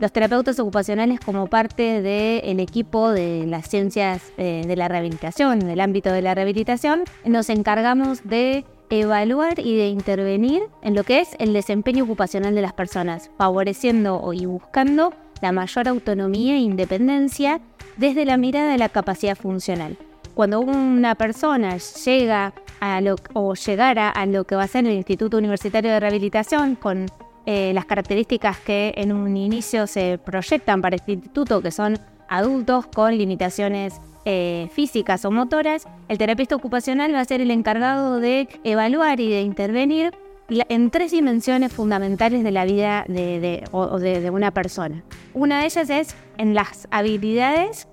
los 0.00 0.12
terapeutas 0.12 0.58
ocupacionales 0.58 1.20
como 1.20 1.46
parte 1.46 2.02
del 2.02 2.60
equipo 2.60 3.10
de 3.10 3.46
las 3.46 3.68
ciencias 3.68 4.22
eh, 4.36 4.62
de 4.66 4.76
la 4.76 4.88
rehabilitación, 4.88 5.62
en 5.62 5.70
el 5.70 5.80
ámbito 5.80 6.12
de 6.12 6.22
la 6.22 6.34
rehabilitación, 6.34 7.04
nos 7.24 7.48
encargamos 7.48 8.24
de 8.24 8.64
evaluar 8.90 9.58
y 9.58 9.76
de 9.76 9.88
intervenir 9.88 10.62
en 10.82 10.94
lo 10.94 11.04
que 11.04 11.20
es 11.20 11.30
el 11.38 11.52
desempeño 11.52 12.04
ocupacional 12.04 12.54
de 12.54 12.62
las 12.62 12.72
personas, 12.72 13.30
favoreciendo 13.36 14.32
y 14.32 14.46
buscando 14.46 15.12
la 15.42 15.52
mayor 15.52 15.88
autonomía 15.88 16.54
e 16.54 16.60
independencia 16.60 17.60
desde 17.96 18.24
la 18.24 18.36
mirada 18.36 18.70
de 18.70 18.78
la 18.78 18.88
capacidad 18.88 19.36
funcional. 19.36 19.96
Cuando 20.34 20.60
una 20.60 21.14
persona 21.14 21.78
llega 22.04 22.52
a 22.80 23.00
lo, 23.00 23.16
o 23.32 23.54
llegara 23.54 24.10
a 24.10 24.26
lo 24.26 24.44
que 24.44 24.54
va 24.54 24.64
a 24.64 24.68
ser 24.68 24.86
el 24.86 24.92
Instituto 24.92 25.38
Universitario 25.38 25.90
de 25.90 26.00
Rehabilitación 26.00 26.74
con 26.74 27.06
eh, 27.46 27.72
las 27.74 27.84
características 27.84 28.58
que 28.58 28.92
en 28.96 29.12
un 29.12 29.36
inicio 29.36 29.86
se 29.86 30.18
proyectan 30.18 30.82
para 30.82 30.96
este 30.96 31.12
instituto, 31.12 31.62
que 31.62 31.70
son 31.70 31.98
adultos 32.28 32.86
con 32.86 33.16
limitaciones 33.16 34.00
eh, 34.24 34.68
físicas 34.72 35.24
o 35.24 35.30
motoras, 35.30 35.86
el 36.08 36.18
terapeuta 36.18 36.56
ocupacional 36.56 37.14
va 37.14 37.20
a 37.20 37.24
ser 37.24 37.40
el 37.40 37.52
encargado 37.52 38.18
de 38.18 38.48
evaluar 38.64 39.20
y 39.20 39.30
de 39.30 39.42
intervenir 39.42 40.12
en 40.48 40.90
tres 40.90 41.12
dimensiones 41.12 41.72
fundamentales 41.72 42.42
de 42.42 42.50
la 42.50 42.64
vida 42.64 43.04
de, 43.06 43.40
de, 43.40 44.30
una 44.30 44.50
persona. 44.50 45.04
Una 45.32 45.60
de 45.60 45.66
ellas 45.66 45.90
es 45.90 46.16
en 46.38 46.54
las 46.54 46.88
habilidades 46.90 47.86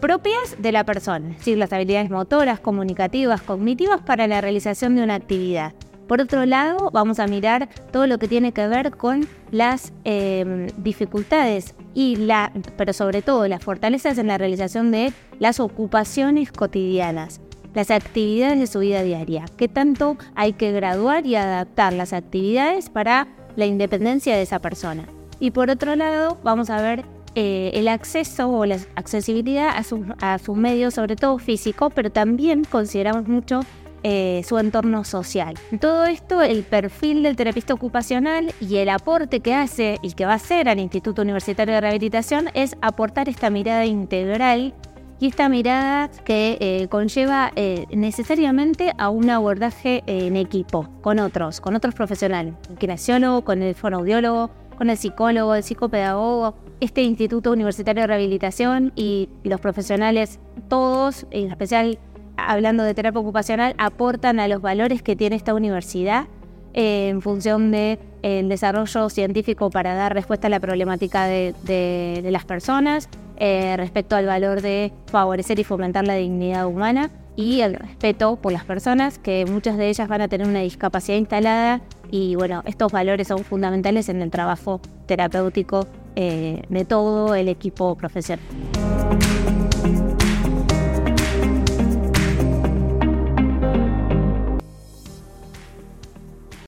propias 0.00 0.56
de 0.58 0.72
la 0.72 0.84
persona, 0.84 1.30
es 1.30 1.38
decir, 1.38 1.58
las 1.58 1.72
habilidades 1.72 2.08
motoras, 2.08 2.60
comunicativas, 2.60 3.42
cognitivas 3.42 4.00
para 4.00 4.26
la 4.26 4.40
realización 4.40 4.96
de 4.96 5.02
una 5.02 5.16
actividad. 5.16 5.74
Por 6.08 6.22
otro 6.22 6.46
lado, 6.46 6.90
vamos 6.90 7.18
a 7.18 7.26
mirar 7.26 7.68
todo 7.92 8.06
lo 8.06 8.18
que 8.18 8.28
tiene 8.28 8.52
que 8.52 8.66
ver 8.66 8.96
con 8.96 9.28
las 9.50 9.92
em, 10.04 10.68
dificultades 10.78 11.74
y 11.92 12.16
la, 12.16 12.50
pero 12.78 12.94
sobre 12.94 13.20
todo 13.20 13.46
las 13.46 13.62
fortalezas 13.62 14.16
en 14.16 14.28
la 14.28 14.38
realización 14.38 14.90
de 14.90 15.12
las 15.38 15.60
ocupaciones 15.60 16.50
cotidianas, 16.50 17.42
las 17.74 17.90
actividades 17.90 18.58
de 18.58 18.66
su 18.66 18.78
vida 18.78 19.02
diaria. 19.02 19.44
¿Qué 19.58 19.68
tanto 19.68 20.16
hay 20.34 20.54
que 20.54 20.72
graduar 20.72 21.26
y 21.26 21.34
adaptar 21.34 21.92
las 21.92 22.14
actividades 22.14 22.88
para 22.88 23.28
la 23.56 23.66
independencia 23.66 24.34
de 24.34 24.42
esa 24.42 24.60
persona? 24.60 25.04
Y 25.40 25.50
por 25.50 25.68
otro 25.68 25.94
lado, 25.94 26.38
vamos 26.42 26.70
a 26.70 26.80
ver 26.80 27.04
eh, 27.34 27.70
el 27.74 27.86
acceso 27.86 28.48
o 28.48 28.64
la 28.64 28.78
accesibilidad 28.96 29.68
a 29.68 29.84
su, 29.84 30.06
a 30.20 30.38
su 30.38 30.54
medio, 30.54 30.90
sobre 30.90 31.16
todo 31.16 31.38
físico, 31.38 31.90
pero 31.90 32.10
también 32.10 32.64
consideramos 32.64 33.28
mucho 33.28 33.60
eh, 34.02 34.42
su 34.46 34.58
entorno 34.58 35.04
social. 35.04 35.54
Todo 35.80 36.04
esto, 36.04 36.42
el 36.42 36.62
perfil 36.62 37.22
del 37.22 37.36
terapista 37.36 37.74
ocupacional 37.74 38.52
y 38.60 38.76
el 38.76 38.88
aporte 38.88 39.40
que 39.40 39.54
hace 39.54 39.98
y 40.02 40.12
que 40.12 40.26
va 40.26 40.32
a 40.32 40.36
hacer 40.36 40.68
al 40.68 40.78
Instituto 40.78 41.22
Universitario 41.22 41.74
de 41.74 41.80
Rehabilitación 41.80 42.50
es 42.54 42.76
aportar 42.80 43.28
esta 43.28 43.50
mirada 43.50 43.86
integral 43.86 44.74
y 45.20 45.26
esta 45.26 45.48
mirada 45.48 46.08
que 46.24 46.58
eh, 46.60 46.86
conlleva 46.88 47.50
eh, 47.56 47.86
necesariamente 47.90 48.92
a 48.98 49.10
un 49.10 49.30
abordaje 49.30 50.04
en 50.06 50.36
equipo, 50.36 50.88
con 51.00 51.18
otros, 51.18 51.60
con 51.60 51.74
otros 51.74 51.94
profesionales, 51.94 52.54
el 52.70 52.76
kinesiólogo, 52.76 53.42
con 53.42 53.62
el 53.62 53.74
fonoaudiólogo, 53.74 54.50
con 54.78 54.90
el 54.90 54.96
psicólogo, 54.96 55.56
el 55.56 55.64
psicopedagogo, 55.64 56.54
este 56.80 57.02
Instituto 57.02 57.50
Universitario 57.50 58.02
de 58.02 58.06
Rehabilitación 58.06 58.92
y 58.94 59.28
los 59.42 59.60
profesionales, 59.60 60.38
todos, 60.68 61.26
en 61.32 61.50
especial 61.50 61.98
hablando 62.38 62.82
de 62.82 62.94
terapia 62.94 63.20
ocupacional, 63.20 63.74
aportan 63.78 64.40
a 64.40 64.48
los 64.48 64.62
valores 64.62 65.02
que 65.02 65.16
tiene 65.16 65.36
esta 65.36 65.54
universidad 65.54 66.26
eh, 66.74 67.08
en 67.08 67.22
función 67.22 67.70
del 67.70 68.48
desarrollo 68.48 69.08
científico 69.08 69.70
para 69.70 69.94
dar 69.94 70.14
respuesta 70.14 70.46
a 70.46 70.50
la 70.50 70.60
problemática 70.60 71.24
de, 71.24 72.22
las 72.30 72.44
personas, 72.44 73.08
eh, 73.36 73.74
respecto 73.76 74.16
al 74.16 74.26
valor 74.26 74.60
de 74.60 74.92
favorecer 75.06 75.58
y 75.58 75.64
fomentar 75.64 76.06
la 76.06 76.14
dignidad 76.14 76.66
humana 76.66 77.10
y 77.36 77.60
el 77.60 77.74
respeto 77.74 78.36
por 78.36 78.52
las 78.52 78.64
personas, 78.64 79.18
que 79.18 79.46
muchas 79.46 79.76
de 79.76 79.88
ellas 79.88 80.08
van 80.08 80.20
a 80.20 80.28
tener 80.28 80.46
una 80.46 80.60
discapacidad 80.60 81.16
instalada 81.16 81.80
y 82.10 82.34
bueno, 82.34 82.62
estos 82.66 82.90
valores 82.90 83.28
son 83.28 83.44
fundamentales 83.44 84.08
en 84.08 84.22
el 84.22 84.30
trabajo 84.30 84.80
terapéutico 85.06 85.86
eh, 86.16 86.62
de 86.68 86.84
todo 86.84 87.34
el 87.34 87.48
equipo 87.48 87.94
profesional. 87.96 88.44